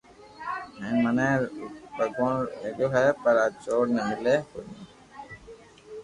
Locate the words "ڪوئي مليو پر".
2.51-3.35